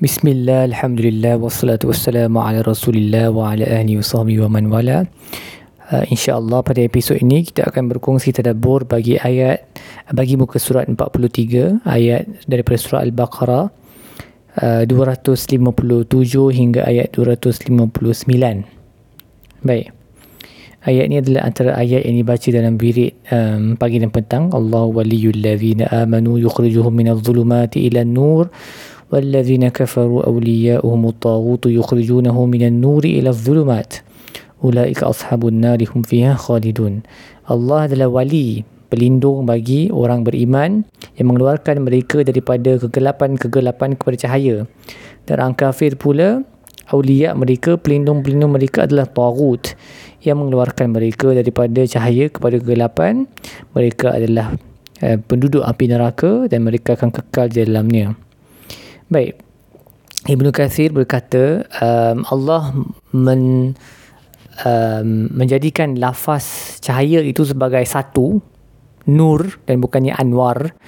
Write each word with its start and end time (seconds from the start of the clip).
Bismillah, 0.00 0.64
Alhamdulillah, 0.64 1.36
wassalatu 1.36 1.92
wassalamu 1.92 2.40
ala 2.40 2.64
rasulillah 2.64 3.28
wa 3.28 3.52
ala 3.52 3.68
ahli 3.68 4.00
wa 4.00 4.04
sahbihi 4.08 4.40
wa 4.40 4.48
man 4.48 4.72
wala. 4.72 5.04
Uh, 5.92 6.08
InsyaAllah 6.08 6.64
pada 6.64 6.80
episod 6.80 7.20
ini 7.20 7.44
kita 7.44 7.68
akan 7.68 7.92
berkongsi 7.92 8.32
tadabur 8.32 8.88
bagi 8.88 9.20
ayat, 9.20 9.60
bagi 10.08 10.40
muka 10.40 10.56
surat 10.56 10.88
43, 10.88 11.84
ayat 11.84 12.32
daripada 12.48 12.80
surah 12.80 13.04
Al-Baqarah 13.04 13.68
uh, 14.64 14.82
257 14.88 15.68
hingga 16.48 16.80
ayat 16.88 17.12
259. 17.12 17.68
Baik. 19.60 19.86
Ayat 20.80 21.04
ini 21.12 21.20
adalah 21.20 21.44
antara 21.44 21.76
ayat 21.76 22.08
yang 22.08 22.24
dibaca 22.24 22.48
dalam 22.48 22.80
wirid 22.80 23.12
um, 23.28 23.76
pagi 23.76 24.00
dan 24.00 24.08
petang. 24.08 24.48
Allah 24.56 24.88
waliyul 24.88 25.44
ladhina 25.44 25.92
amanu 25.92 26.40
yukhrijuhum 26.40 26.88
minal 26.88 27.20
zulumati 27.20 27.84
ila 27.84 28.00
nur 28.00 28.48
والذين 29.13 29.69
كفروا 29.69 30.25
أولياؤهم 30.25 31.01
الطاغوت 31.07 31.65
يخرجونهم 31.65 32.45
من 32.49 32.63
النور 32.67 33.03
إلى 33.05 33.29
الظلمات 33.29 33.93
أولئك 34.63 35.03
أصحاب 35.03 35.47
النار 35.47 35.79
هم 35.95 36.01
فيها 36.01 36.33
خالدون 36.33 36.93
Allah 37.45 37.85
adalah 37.85 38.09
wali 38.09 38.65
pelindung 38.89 39.45
bagi 39.45 39.93
orang 39.93 40.25
beriman 40.25 40.81
yang 41.13 41.29
mengeluarkan 41.29 41.85
mereka 41.85 42.25
daripada 42.25 42.81
kegelapan-kegelapan 42.81 43.93
kepada 43.93 44.17
cahaya 44.25 44.65
dan 45.29 45.33
orang 45.41 45.53
kafir 45.53 45.93
pula 45.93 46.41
awliya 46.89 47.37
mereka 47.37 47.77
pelindung-pelindung 47.77 48.53
mereka 48.53 48.89
adalah 48.89 49.05
tagut 49.05 49.77
yang 50.25 50.41
mengeluarkan 50.41 50.89
mereka 50.89 51.37
daripada 51.37 51.85
cahaya 51.85 52.33
kepada 52.33 52.57
kegelapan 52.57 53.29
mereka 53.77 54.17
adalah 54.17 54.57
eh, 55.05 55.21
penduduk 55.21 55.61
api 55.61 55.85
neraka 55.85 56.49
dan 56.49 56.65
mereka 56.65 56.97
akan 56.97 57.13
kekal 57.13 57.53
di 57.53 57.61
dalamnya 57.61 58.17
Baik. 59.10 59.42
Ibnu 60.30 60.54
Kathir 60.54 60.94
berkata 60.94 61.66
um, 61.82 62.22
Allah 62.30 62.70
men, 63.10 63.74
um, 64.62 65.08
menjadikan 65.34 65.98
lafaz 65.98 66.78
cahaya 66.78 67.18
itu 67.18 67.42
sebagai 67.42 67.82
satu 67.82 68.38
nur 69.10 69.58
dan 69.66 69.82
bukannya 69.82 70.14
anwar. 70.14 70.78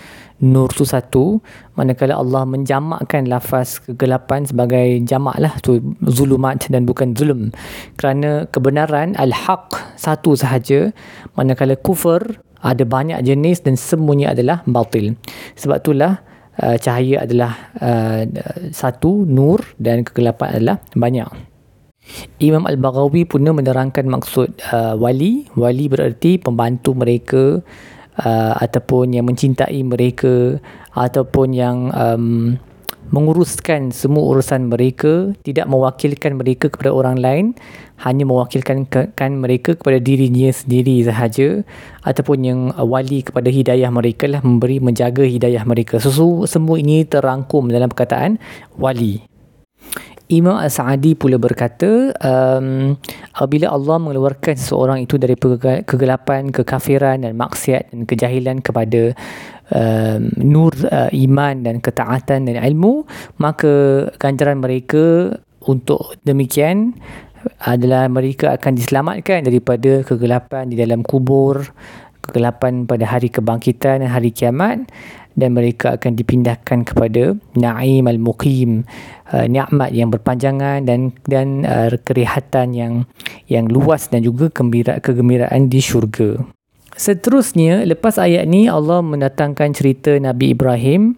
Nur 0.43 0.71
tu 0.71 0.87
satu. 0.87 1.43
Manakala 1.75 2.19
Allah 2.19 2.47
menjamakkan 2.47 3.27
lafaz 3.27 3.83
kegelapan 3.83 4.47
sebagai 4.47 5.03
jamak 5.03 5.39
lah 5.43 5.55
tu 5.59 5.83
zulumat 6.07 6.67
dan 6.71 6.87
bukan 6.87 7.15
zulum. 7.19 7.51
Kerana 7.99 8.47
kebenaran 8.51 9.19
al-haq 9.19 9.99
satu 9.99 10.39
sahaja. 10.39 10.95
Manakala 11.35 11.75
kufur 11.75 12.39
ada 12.63 12.87
banyak 12.87 13.23
jenis 13.27 13.67
dan 13.67 13.75
semuanya 13.75 14.35
adalah 14.35 14.67
batil. 14.67 15.15
Sebab 15.59 15.83
itulah 15.83 16.23
uh, 16.61 16.77
cahaya 16.77 17.25
adalah 17.25 17.73
uh, 17.81 18.27
satu 18.75 19.25
nur 19.25 19.63
dan 19.81 20.05
kegelapan 20.05 20.59
adalah 20.59 20.77
banyak. 20.93 21.29
Imam 22.43 22.67
Al-Baghawi 22.67 23.25
pun 23.31 23.47
menerangkan 23.47 24.11
maksud 24.11 24.59
uh, 24.75 24.99
wali. 24.99 25.47
Wali 25.55 25.87
bererti 25.87 26.37
pembantu 26.43 26.99
mereka 26.99 27.63
uh, 28.19 28.55
ataupun 28.59 29.15
yang 29.15 29.31
mencintai 29.31 29.81
mereka 29.87 30.59
ataupun 30.93 31.49
yang 31.55 31.77
um, 31.95 32.59
menguruskan 33.13 33.93
semua 33.93 34.25
urusan 34.33 34.73
mereka 34.73 35.37
tidak 35.45 35.69
mewakilkan 35.69 36.33
mereka 36.35 36.73
kepada 36.73 36.91
orang 36.91 37.21
lain 37.21 37.45
hanya 38.01 38.27
mewakilkan 38.27 38.89
kan 38.91 39.33
mereka 39.39 39.79
kepada 39.79 40.03
dirinya 40.03 40.51
sendiri 40.51 41.05
sahaja 41.07 41.63
ataupun 42.03 42.39
yang 42.43 42.61
wali 42.75 43.23
kepada 43.23 43.47
hidayah 43.53 43.93
mereka 43.93 44.27
lah 44.27 44.43
memberi 44.43 44.83
menjaga 44.83 45.23
hidayah 45.23 45.63
mereka. 45.63 46.03
So, 46.03 46.49
semua 46.51 46.83
ini 46.83 47.07
terangkum 47.07 47.71
dalam 47.71 47.93
perkataan 47.93 48.43
wali 48.75 49.32
Imam 50.33 50.57
Al-Sa'adi 50.57 51.13
pula 51.13 51.37
berkata 51.37 52.09
um, 52.25 52.97
apabila 53.37 53.69
Allah 53.69 54.01
mengeluarkan 54.01 54.57
seseorang 54.57 55.05
itu 55.05 55.21
dari 55.21 55.37
kegelapan, 55.85 56.49
kekafiran 56.49 57.21
dan 57.21 57.37
maksiat 57.37 57.93
dan 57.93 58.09
kejahilan 58.09 58.65
kepada 58.65 59.13
um, 59.77 60.33
nur 60.41 60.73
uh, 60.89 61.13
iman 61.13 61.61
dan 61.61 61.85
ketaatan 61.85 62.49
dan 62.49 62.57
ilmu 62.57 63.05
maka 63.37 64.09
ganjaran 64.17 64.65
mereka 64.65 65.37
untuk 65.69 66.17
demikian 66.25 66.97
adalah 67.63 68.07
mereka 68.07 68.55
akan 68.55 68.73
diselamatkan 68.79 69.45
daripada 69.45 70.01
kegelapan 70.07 70.71
di 70.71 70.79
dalam 70.79 71.05
kubur 71.05 71.61
kegelapan 72.23 72.87
pada 72.87 73.05
hari 73.05 73.29
kebangkitan 73.29 74.07
dan 74.07 74.11
hari 74.11 74.31
kiamat 74.31 74.87
dan 75.35 75.57
mereka 75.57 75.97
akan 75.97 76.13
dipindahkan 76.15 76.85
kepada 76.85 77.37
na'im 77.57 78.05
al-muqim 78.05 78.85
uh, 79.33 79.47
nikmat 79.49 79.91
yang 79.93 80.13
berpanjangan 80.13 80.85
dan 80.85 81.17
dan 81.25 81.65
uh, 81.65 81.93
kerehatan 82.05 82.77
yang 82.77 82.95
yang 83.49 83.67
luas 83.69 84.09
dan 84.13 84.23
juga 84.23 84.53
gembira 84.53 85.01
kegembiraan 85.01 85.73
di 85.73 85.81
syurga. 85.81 86.41
Seterusnya 86.93 87.89
lepas 87.89 88.21
ayat 88.21 88.45
ni 88.45 88.69
Allah 88.69 89.01
mendatangkan 89.01 89.73
cerita 89.73 90.13
Nabi 90.21 90.53
Ibrahim 90.53 91.17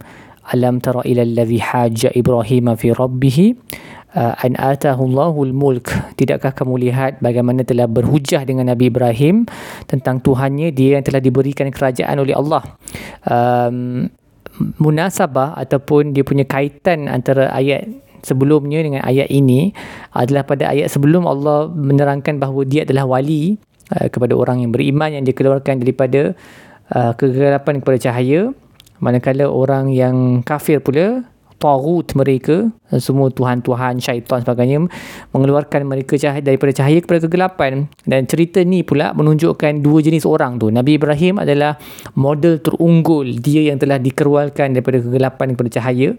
alam 0.52 0.78
tara 0.78 1.00
ila 1.02 1.24
allazi 1.24 1.58
hajja 1.58 2.08
Ibrahim 2.12 2.76
fi 2.76 2.92
rabbih 2.92 3.56
an 4.14 4.54
atahu 4.54 5.10
Allahul 5.10 5.50
mulk 5.50 5.90
tidakkah 6.14 6.54
kamu 6.54 6.86
lihat 6.88 7.18
bagaimana 7.18 7.66
telah 7.66 7.90
berhujah 7.90 8.46
dengan 8.46 8.70
Nabi 8.70 8.86
Ibrahim 8.86 9.42
tentang 9.90 10.22
Tuhannya? 10.22 10.70
Dia 10.70 10.98
yang 10.98 11.04
telah 11.04 11.18
diberikan 11.18 11.66
kerajaan 11.74 12.22
oleh 12.22 12.34
Allah. 12.38 12.62
Um, 13.26 14.06
munasabah 14.78 15.58
ataupun 15.58 16.14
dia 16.14 16.22
punya 16.22 16.46
kaitan 16.46 17.10
antara 17.10 17.50
ayat 17.50 17.90
sebelumnya 18.22 18.80
dengan 18.80 19.02
ayat 19.02 19.28
ini 19.28 19.74
adalah 20.14 20.46
pada 20.46 20.70
ayat 20.70 20.88
sebelum 20.88 21.26
Allah 21.26 21.68
menerangkan 21.74 22.38
bahawa 22.38 22.62
dia 22.64 22.86
adalah 22.86 23.04
wali 23.04 23.58
uh, 23.92 24.06
kepada 24.08 24.32
orang 24.38 24.62
yang 24.62 24.70
beriman 24.70 25.10
yang 25.10 25.24
dikeluarkan 25.26 25.82
daripada 25.82 26.38
uh, 26.94 27.12
kegelapan 27.18 27.82
kepada 27.82 27.98
cahaya. 27.98 28.54
Manakala 29.02 29.50
orang 29.50 29.90
yang 29.90 30.46
kafir 30.46 30.78
pula 30.78 31.26
tagut 31.64 32.12
mereka 32.12 32.68
semua 33.00 33.32
tuhan-tuhan 33.32 33.96
syaitan 33.98 34.44
sebagainya 34.44 34.84
mengeluarkan 35.32 35.88
mereka 35.88 36.20
cahaya 36.20 36.44
daripada 36.44 36.76
cahaya 36.76 36.98
kepada 37.00 37.24
kegelapan. 37.24 37.88
Dan 38.04 38.28
cerita 38.28 38.60
ni 38.60 38.84
pula 38.84 39.16
menunjukkan 39.16 39.80
dua 39.80 40.04
jenis 40.04 40.28
orang 40.28 40.60
tu. 40.60 40.68
Nabi 40.68 41.00
Ibrahim 41.00 41.40
adalah 41.40 41.80
model 42.18 42.60
terunggul. 42.60 43.40
Dia 43.40 43.72
yang 43.72 43.80
telah 43.80 43.96
dikeluarkan 43.96 44.76
daripada 44.76 45.00
kegelapan 45.00 45.56
kepada 45.56 45.70
cahaya. 45.80 46.12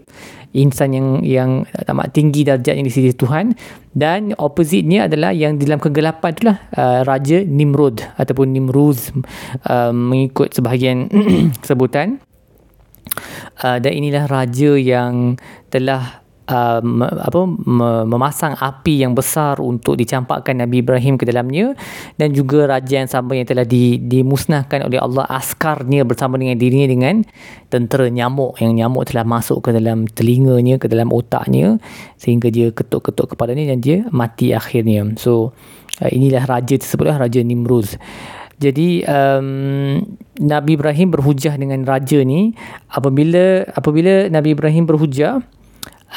Insan 0.56 0.96
yang 0.96 1.08
yang 1.22 1.50
amat 1.86 2.16
tinggi 2.16 2.42
darjatnya 2.42 2.82
di 2.82 2.92
sisi 2.92 3.12
Tuhan. 3.14 3.54
Dan 3.96 4.36
opposite-nya 4.36 5.08
adalah 5.08 5.32
yang 5.32 5.56
dalam 5.56 5.80
kegelapan 5.80 6.30
itulah 6.36 6.56
uh, 6.76 7.00
Raja 7.06 7.40
Nimrod 7.46 8.04
ataupun 8.20 8.52
Nimruz 8.52 9.08
uh, 9.72 9.88
mengikut 9.94 10.52
sebahagian 10.52 11.08
sebutan 11.68 12.20
uh, 13.62 13.78
dan 13.80 13.92
inilah 13.92 14.28
raja 14.28 14.76
yang 14.76 15.36
telah 15.72 16.26
uh, 16.50 16.80
apa 17.22 17.40
memasang 18.06 18.54
api 18.56 19.02
yang 19.02 19.12
besar 19.12 19.58
untuk 19.58 19.98
dicampakkan 19.98 20.58
Nabi 20.58 20.82
Ibrahim 20.82 21.18
ke 21.18 21.26
dalamnya 21.26 21.74
dan 22.16 22.32
juga 22.32 22.70
raja 22.70 23.02
yang 23.02 23.10
sama 23.10 23.36
yang 23.38 23.46
telah 23.46 23.66
di, 23.66 23.98
dimusnahkan 24.00 24.86
oleh 24.86 24.98
Allah 25.02 25.26
askarnya 25.28 26.06
bersama 26.06 26.38
dengan 26.38 26.56
dirinya 26.56 26.88
dengan 26.88 27.14
tentera 27.68 28.06
nyamuk 28.08 28.58
yang 28.62 28.74
nyamuk 28.74 29.10
telah 29.10 29.26
masuk 29.26 29.62
ke 29.66 29.70
dalam 29.74 30.06
telinganya 30.06 30.78
ke 30.78 30.86
dalam 30.86 31.10
otaknya 31.10 31.82
sehingga 32.16 32.48
dia 32.48 32.70
ketuk-ketuk 32.70 33.34
kepalanya 33.34 33.74
dan 33.74 33.78
dia 33.82 33.98
mati 34.14 34.54
akhirnya. 34.54 35.18
So 35.18 35.52
uh, 36.00 36.10
inilah 36.10 36.46
raja 36.46 36.78
tersebutlah 36.78 37.18
raja 37.18 37.42
Nimruz 37.42 37.98
jadi 38.56 39.04
um, 39.04 40.00
Nabi 40.40 40.80
Ibrahim 40.80 41.12
berhujah 41.12 41.60
dengan 41.60 41.84
raja 41.84 42.24
ni. 42.24 42.56
Apabila 42.88 43.68
apabila 43.76 44.32
Nabi 44.32 44.56
Ibrahim 44.56 44.88
berhujah 44.88 45.44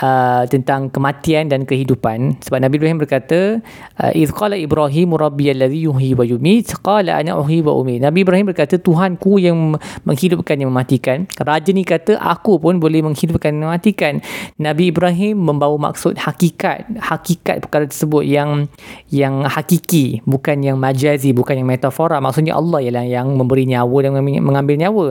uh, 0.02 0.44
tentang 0.48 0.90
kematian 0.90 1.52
dan 1.52 1.64
kehidupan. 1.64 2.40
Sebab 2.44 2.60
Nabi 2.64 2.80
Ibrahim 2.80 3.00
berkata 3.00 3.60
uh, 4.00 4.12
iz 4.16 4.32
qala 4.34 4.56
ibrahim 4.56 5.16
rabbi 5.16 5.52
alladhi 5.52 5.86
yuhyi 5.86 6.16
wa 6.16 6.24
yumiit 6.26 6.80
qala 6.84 7.20
ana 7.20 7.38
uhyi 7.40 7.64
wa 7.64 7.76
umiit 7.76 8.04
Nabi 8.04 8.24
Ibrahim 8.24 8.52
berkata 8.52 8.80
Tuhanku 8.80 9.40
yang 9.40 9.78
menghidupkan 10.04 10.60
yang 10.60 10.72
mematikan. 10.72 11.28
Raja 11.40 11.70
ni 11.72 11.84
kata 11.84 12.18
aku 12.20 12.60
pun 12.60 12.80
boleh 12.80 13.04
menghidupkan 13.04 13.56
dan 13.56 13.64
mematikan. 13.64 14.14
Nabi 14.60 14.92
Ibrahim 14.92 15.40
membawa 15.40 15.92
maksud 15.92 16.20
hakikat 16.20 16.88
hakikat 17.00 17.68
perkara 17.68 17.86
tersebut 17.88 18.24
yang 18.26 18.68
yang 19.12 19.44
hakiki 19.46 20.24
bukan 20.24 20.64
yang 20.64 20.78
majazi 20.80 21.32
bukan 21.36 21.60
yang 21.64 21.68
metafora. 21.70 22.20
Maksudnya 22.24 22.56
Allah 22.56 22.80
ialah 22.84 23.06
yang 23.06 23.28
memberi 23.36 23.68
nyawa 23.68 23.98
dan 24.06 24.12
mengambil 24.22 24.76
nyawa. 24.80 25.06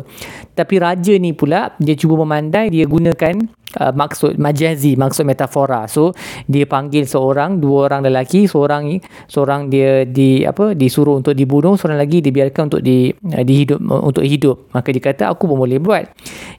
Tapi 0.56 0.74
raja 0.80 1.14
ni 1.16 1.34
pula 1.34 1.74
dia 1.78 1.94
cuba 1.94 2.24
memandai 2.24 2.72
dia 2.72 2.84
gunakan 2.88 3.58
uh, 3.76 3.92
maksud 3.92 4.40
majazi 4.40 4.96
maksud 4.96 5.28
metafora. 5.28 5.84
So 5.90 6.16
dia 6.48 6.64
panggil 6.64 7.04
seorang 7.04 7.60
dua 7.60 7.92
orang 7.92 8.08
lelaki 8.08 8.48
seorang 8.48 8.96
seorang 9.28 9.68
dia 9.68 10.08
di 10.08 10.46
apa 10.48 10.72
disuruh 10.72 11.20
untuk 11.20 11.36
dibunuh 11.36 11.76
seorang 11.76 12.00
lagi 12.00 12.24
dibiarkan 12.24 12.72
untuk 12.72 12.80
di 12.80 13.12
uh, 13.12 13.44
dihidup 13.44 13.80
untuk 13.84 14.24
hidup. 14.24 14.72
Maka 14.72 14.88
dia 14.94 15.02
kata 15.02 15.22
aku 15.28 15.50
pun 15.50 15.60
boleh 15.60 15.76
buat. 15.82 16.08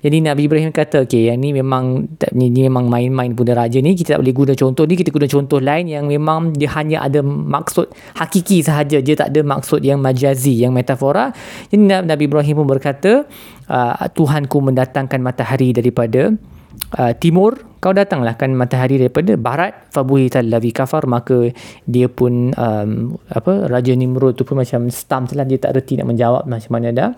Jadi 0.05 0.17
Nabi 0.21 0.45
Ibrahim 0.45 0.69
kata 0.69 1.09
okey 1.09 1.33
yang 1.33 1.41
ni 1.41 1.55
memang 1.55 2.05
ni, 2.37 2.53
ni 2.53 2.61
memang 2.67 2.85
main-main 2.85 3.33
bunda 3.33 3.57
raja 3.57 3.81
ni. 3.81 3.97
Kita 3.97 4.17
tak 4.17 4.21
boleh 4.21 4.35
guna 4.35 4.53
contoh 4.53 4.83
ni 4.85 4.93
kita 4.99 5.09
guna 5.09 5.25
contoh 5.25 5.57
lain 5.57 5.85
yang 5.89 6.05
memang 6.05 6.53
dia 6.53 6.69
hanya 6.77 7.01
ada 7.03 7.23
maksud 7.25 7.89
hakiki 8.19 8.61
sahaja. 8.61 9.01
Dia 9.01 9.15
tak 9.17 9.33
ada 9.33 9.41
maksud 9.41 9.81
yang 9.81 9.97
majazi 10.03 10.61
yang 10.61 10.75
metafora. 10.75 11.31
Jadi 11.71 11.79
Nabi 11.79 12.23
Ibrahim 12.29 12.63
pun 12.63 12.67
berkata 12.67 13.25
uh, 13.69 13.95
Tuhanku 14.11 14.57
mendatangkan 14.59 15.19
matahari 15.21 15.71
daripada 15.71 16.33
uh, 16.97 17.13
timur 17.17 17.59
kau 17.79 17.95
datanglah 17.95 18.35
kan 18.35 18.51
matahari 18.51 18.99
daripada 18.99 19.39
barat 19.39 19.71
fabuhital 19.95 20.47
ladzi 20.51 20.71
kafar 20.75 21.07
maka 21.07 21.53
dia 21.87 22.11
pun 22.11 22.51
um, 22.55 23.15
apa 23.31 23.71
raja 23.71 23.95
Nimrud 23.95 24.35
tu 24.35 24.43
pun 24.43 24.59
macam 24.59 24.91
stamp 24.91 25.31
lah 25.31 25.47
dia 25.47 25.61
tak 25.61 25.79
reti 25.79 25.95
nak 25.95 26.11
menjawab 26.11 26.43
macam 26.43 26.71
mana 26.75 26.91
dah 26.91 27.11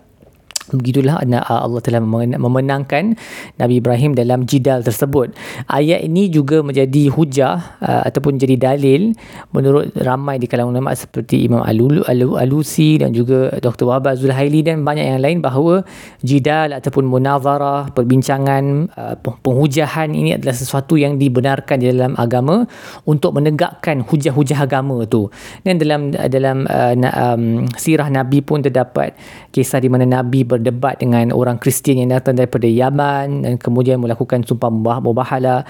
Begitulah 0.70 1.18
Allah 1.50 1.82
telah 1.82 1.98
memenangkan 2.38 3.18
Nabi 3.58 3.82
Ibrahim 3.82 4.14
dalam 4.14 4.46
jidal 4.46 4.86
tersebut. 4.86 5.34
Ayat 5.66 6.06
ini 6.06 6.30
juga 6.30 6.62
menjadi 6.62 7.10
hujah 7.10 7.82
uh, 7.82 8.06
ataupun 8.06 8.38
jadi 8.38 8.56
dalil 8.70 9.18
menurut 9.58 9.90
ramai 9.98 10.38
di 10.38 10.46
kalangan 10.46 10.78
ulama 10.78 10.94
seperti 10.94 11.50
Imam 11.50 11.66
Al-Alusi 11.66 13.02
dan 13.02 13.10
juga 13.10 13.58
Dr. 13.58 13.90
Wahab 13.90 14.14
Zulhaili 14.14 14.62
dan 14.62 14.86
banyak 14.86 15.18
yang 15.18 15.22
lain 15.26 15.38
bahawa 15.42 15.82
jidal 16.22 16.78
ataupun 16.78 17.10
munazarah, 17.10 17.90
perbincangan, 17.98 18.94
uh, 18.94 19.16
penghujahan 19.18 20.14
ini 20.14 20.38
adalah 20.38 20.54
sesuatu 20.54 20.94
yang 20.94 21.18
dibenarkan 21.18 21.82
di 21.82 21.90
dalam 21.90 22.14
agama 22.22 22.70
untuk 23.10 23.34
menegakkan 23.34 24.06
hujah-hujah 24.06 24.62
agama 24.62 25.10
tu. 25.10 25.26
Dan 25.66 25.82
dalam 25.82 26.14
dalam 26.14 26.70
uh, 26.70 26.94
um, 27.18 27.66
sirah 27.74 28.14
Nabi 28.14 28.46
pun 28.46 28.62
terdapat 28.62 29.18
kisah 29.50 29.82
di 29.82 29.90
mana 29.90 30.06
Nabi 30.06 30.51
berdebat 30.52 31.00
dengan 31.00 31.32
orang 31.32 31.56
Kristian 31.56 32.04
yang 32.04 32.12
datang 32.12 32.36
daripada 32.36 32.68
Yaman 32.68 33.48
dan 33.48 33.54
kemudian 33.56 34.04
melakukan 34.04 34.44
sumpah 34.44 34.68
mubahalah 35.00 35.64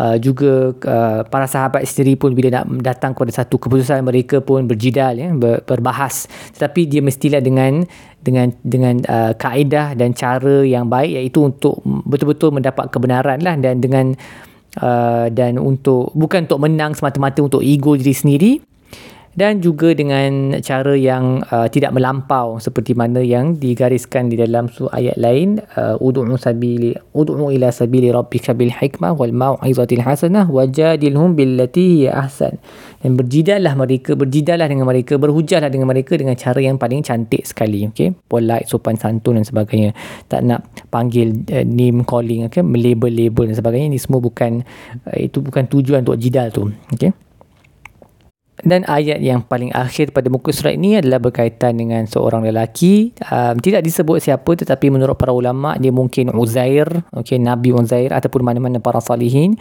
uh, 0.00 0.16
juga 0.16 0.72
uh, 0.72 1.20
para 1.28 1.44
sahabat 1.44 1.84
sendiri 1.84 2.16
pun 2.16 2.32
bila 2.32 2.64
nak 2.64 2.64
datang 2.80 3.12
kepada 3.12 3.44
satu 3.44 3.60
keputusan 3.60 4.00
mereka 4.00 4.40
pun 4.40 4.64
berjidal 4.64 5.12
ya 5.20 5.28
ber, 5.36 5.60
berbahas. 5.68 6.24
Tetapi 6.56 6.88
dia 6.88 7.04
mestilah 7.04 7.44
dengan 7.44 7.84
dengan 8.24 8.48
dengan 8.64 9.04
uh, 9.04 9.36
kaedah 9.36 9.92
dan 9.92 10.16
cara 10.16 10.64
yang 10.64 10.88
baik 10.88 11.20
iaitu 11.20 11.44
untuk 11.44 11.84
betul-betul 11.84 12.56
mendapat 12.56 12.88
kebenaran 12.88 13.44
lah 13.44 13.60
dan 13.60 13.84
dengan 13.84 14.16
uh, 14.80 15.28
dan 15.28 15.60
untuk 15.60 16.08
bukan 16.16 16.48
untuk 16.48 16.60
menang 16.64 16.96
semata-mata 16.96 17.44
untuk 17.44 17.60
ego 17.60 17.94
diri 17.94 18.16
sendiri 18.16 18.52
dan 19.34 19.58
juga 19.58 19.90
dengan 19.94 20.58
cara 20.62 20.94
yang 20.94 21.42
uh, 21.50 21.66
tidak 21.66 21.90
melampau 21.90 22.62
seperti 22.62 22.94
mana 22.94 23.18
yang 23.18 23.58
digariskan 23.58 24.30
di 24.30 24.38
dalam 24.38 24.70
surah 24.70 24.94
ayat 24.94 25.16
lain 25.18 25.58
uh, 25.74 25.98
ud'u 25.98 26.22
sabili 26.38 26.94
ud'u 27.14 27.50
ila 27.50 27.74
sabili 27.74 28.14
rabbika 28.14 28.54
bil 28.54 28.70
hikmah 28.70 29.14
wal 29.18 29.34
mau'izatil 29.34 30.02
hasanah 30.06 30.46
wajadilhum 30.46 31.34
billati 31.34 32.06
ahsan. 32.06 32.62
Dan 33.04 33.20
berjidallah 33.20 33.76
mereka 33.76 34.16
berjidallah 34.16 34.64
dengan 34.64 34.88
mereka 34.88 35.20
berhujahlah 35.20 35.68
dengan 35.68 35.90
mereka 35.90 36.16
dengan 36.16 36.38
cara 36.38 36.56
yang 36.62 36.80
paling 36.80 37.04
cantik 37.04 37.44
sekali 37.44 37.84
okey? 37.92 38.16
Polite 38.30 38.70
sopan 38.70 38.96
santun 38.96 39.36
dan 39.36 39.44
sebagainya. 39.44 39.92
Tak 40.30 40.40
nak 40.46 40.64
panggil 40.88 41.44
uh, 41.50 41.66
name 41.66 42.06
calling 42.06 42.46
okey? 42.48 42.64
Melabel 42.64 43.12
label 43.12 43.50
dan 43.50 43.56
sebagainya. 43.58 43.92
Ini 43.92 44.00
semua 44.00 44.22
bukan 44.22 44.62
uh, 45.10 45.18
itu 45.18 45.42
bukan 45.42 45.66
tujuan 45.68 46.06
untuk 46.06 46.16
jidal 46.16 46.48
tu 46.54 46.70
okey 46.94 47.33
dan 48.62 48.86
ayat 48.86 49.18
yang 49.18 49.42
paling 49.42 49.74
akhir 49.74 50.14
pada 50.14 50.30
muka 50.30 50.54
surat 50.54 50.78
ini 50.78 51.02
adalah 51.02 51.18
berkaitan 51.18 51.74
dengan 51.74 52.06
seorang 52.06 52.46
lelaki. 52.46 53.10
Um, 53.26 53.58
tidak 53.58 53.82
disebut 53.82 54.22
siapa 54.22 54.46
tetapi 54.54 54.94
menurut 54.94 55.18
para 55.18 55.34
ulama 55.34 55.74
dia 55.74 55.90
mungkin 55.90 56.30
Uzair, 56.30 56.86
okay, 57.10 57.42
Nabi 57.42 57.74
Uzair 57.74 58.14
ataupun 58.14 58.46
mana-mana 58.46 58.78
para 58.78 59.02
salihin 59.02 59.58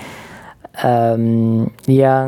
um, 0.85 1.65
yang 1.89 2.27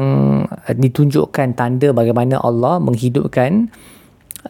ditunjukkan 0.66 1.54
tanda 1.54 1.94
bagaimana 1.94 2.42
Allah 2.42 2.82
menghidupkan 2.82 3.70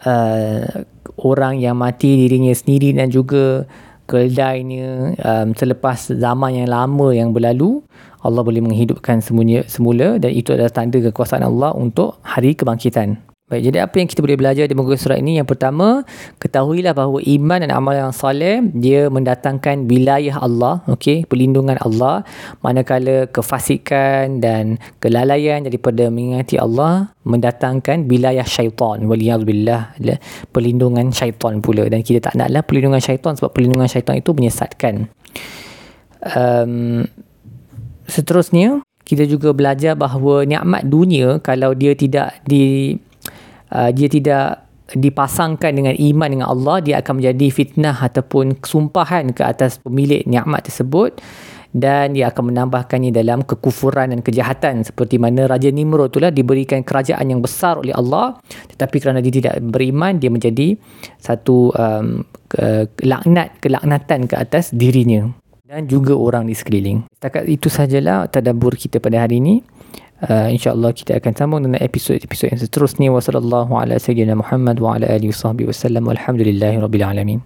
uh, 0.07 0.88
orang 1.19 1.59
yang 1.59 1.75
mati 1.79 2.27
dirinya 2.27 2.51
sendiri 2.51 2.95
dan 2.95 3.11
juga 3.11 3.68
keldainya 4.06 5.18
um, 5.22 5.54
selepas 5.57 6.13
zaman 6.13 6.63
yang 6.63 6.69
lama 6.69 7.13
yang 7.13 7.30
berlalu 7.34 7.81
Allah 8.25 8.42
boleh 8.42 8.62
menghidupkan 8.62 9.22
semuanya 9.22 9.62
semula 9.69 10.18
dan 10.18 10.34
itu 10.34 10.50
adalah 10.50 10.74
tanda 10.74 10.98
kekuasaan 10.98 11.46
Allah 11.46 11.78
untuk 11.78 12.18
hari 12.25 12.57
kebangkitan. 12.57 13.34
Baik, 13.45 13.62
jadi 13.69 13.86
apa 13.86 14.01
yang 14.01 14.09
kita 14.09 14.25
boleh 14.25 14.42
belajar 14.42 14.65
di 14.65 14.74
muka 14.74 14.97
surat 14.97 15.21
ini? 15.21 15.38
Yang 15.38 15.53
pertama, 15.53 16.01
ketahuilah 16.42 16.97
bahawa 16.97 17.21
iman 17.21 17.62
dan 17.62 17.69
amal 17.77 17.94
yang 17.94 18.09
soleh, 18.09 18.57
dia 18.74 19.06
mendatangkan 19.06 19.86
wilayah 19.86 20.42
Allah, 20.42 20.81
okay, 20.89 21.30
perlindungan 21.30 21.77
Allah, 21.77 22.25
manakala 22.65 23.30
kefasikan 23.30 24.42
dan 24.42 24.81
kelalaian 24.97 25.62
daripada 25.62 26.09
mengingati 26.09 26.57
Allah, 26.57 27.13
mendatangkan 27.21 28.09
wilayah 28.09 28.42
syaitan, 28.50 29.06
waliyahzubillah, 29.06 29.94
perlindungan 30.50 31.13
syaitan 31.13 31.62
pula. 31.62 31.86
Dan 31.86 32.01
kita 32.01 32.33
tak 32.33 32.42
naklah 32.42 32.65
perlindungan 32.65 32.97
syaitan 32.97 33.38
sebab 33.38 33.53
perlindungan 33.53 33.86
syaitan 33.86 34.18
itu 34.18 34.33
menyesatkan. 34.33 35.06
Um, 36.33 37.06
seterusnya, 38.09 38.81
kita 39.06 39.30
juga 39.30 39.53
belajar 39.53 39.94
bahawa 39.94 40.50
nikmat 40.50 40.89
dunia 40.89 41.38
kalau 41.45 41.77
dia 41.77 41.94
tidak 41.94 42.42
di 42.42 42.97
uh, 43.75 43.92
dia 43.92 44.07
tidak 44.07 44.48
dipasangkan 44.95 45.74
dengan 45.74 45.98
iman 45.98 46.30
dengan 46.30 46.48
Allah 46.48 46.77
dia 46.77 46.95
akan 47.01 47.18
menjadi 47.18 47.48
fitnah 47.50 47.98
ataupun 47.98 48.62
kesumpahan 48.62 49.33
ke 49.33 49.42
atas 49.42 49.81
pemilik 49.81 50.22
nikmat 50.30 50.69
tersebut 50.69 51.18
dan 51.75 52.13
dia 52.16 52.31
akan 52.31 52.54
menambahkannya 52.54 53.12
dalam 53.12 53.44
kekufuran 53.44 54.13
dan 54.16 54.22
kejahatan 54.22 54.86
seperti 54.86 55.18
mana 55.18 55.50
Raja 55.50 55.74
Nimrod 55.74 56.13
itulah 56.13 56.30
diberikan 56.30 56.86
kerajaan 56.86 57.33
yang 57.33 57.42
besar 57.42 57.81
oleh 57.81 57.92
Allah 57.98 58.38
tetapi 58.77 58.95
kerana 59.01 59.25
dia 59.25 59.33
tidak 59.33 59.57
beriman 59.60 60.21
dia 60.21 60.30
menjadi 60.30 60.78
satu 61.18 61.74
um, 61.74 62.21
ke, 62.48 62.86
laknat 63.04 63.57
kelaknatan 63.60 64.30
ke 64.30 64.38
atas 64.38 64.69
dirinya 64.69 65.33
dan 65.66 65.89
juga 65.89 66.13
orang 66.13 66.45
di 66.45 66.54
sekeliling. 66.54 67.10
Setakat 67.10 67.50
itu 67.50 67.74
sajalah 67.74 68.30
tadabbur 68.30 68.78
kita 68.78 69.01
pada 69.01 69.25
hari 69.25 69.42
ini. 69.42 69.66
Uh, 70.23 70.47
InsyaAllah 70.47 70.95
kita 70.95 71.19
akan 71.19 71.35
sambung 71.35 71.62
dengan 71.67 71.83
episod-episod 71.83 72.47
yang 72.47 72.62
seterusnya. 72.63 73.12
Wassalamualaikum 73.12 73.75
warahmatullahi 73.75 74.31
wabarakatuh. 74.39 74.79
Wa 74.79 74.95
ala 74.95 75.06
alihi 75.12 75.29
wa 75.31 75.39
sahbihi 75.44 75.67
wa 75.67 75.75
sallam. 75.75 76.03
Walhamdulillahi 76.07 76.77
rabbil 76.79 77.03
alamin. 77.03 77.39